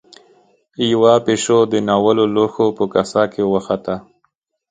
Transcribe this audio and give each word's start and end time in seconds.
يوه 0.91 1.13
پيشو 1.25 1.59
د 1.71 1.73
ناولو 1.87 2.23
لوښو 2.35 2.65
په 2.77 2.85
کاسه 2.93 3.23
کې 3.33 3.43
وخته. 3.53 3.95